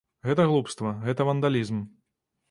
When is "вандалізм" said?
1.29-1.83